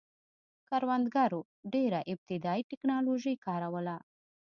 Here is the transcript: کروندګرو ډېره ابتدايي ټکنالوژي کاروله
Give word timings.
کروندګرو 0.69 1.41
ډېره 1.73 1.99
ابتدايي 2.13 2.63
ټکنالوژي 2.69 3.33
کاروله 3.45 3.97